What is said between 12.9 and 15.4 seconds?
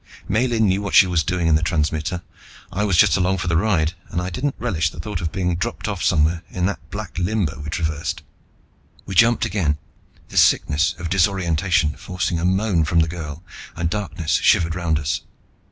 the girl, and darkness shivered round us.